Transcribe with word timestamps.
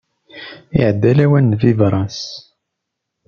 Iɛedda 0.79 1.11
lawan 1.17 1.49
n 1.55 1.57
bibras. 1.59 2.19